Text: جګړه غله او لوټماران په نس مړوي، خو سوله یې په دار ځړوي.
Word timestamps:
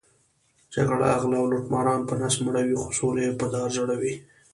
جګړه 0.73 1.09
غله 1.21 1.37
او 1.41 1.49
لوټماران 1.51 1.99
په 2.05 2.13
نس 2.21 2.35
مړوي، 2.45 2.75
خو 2.81 2.89
سوله 2.99 3.19
یې 3.25 3.31
په 3.39 3.45
دار 3.53 3.67
ځړوي. 3.77 4.15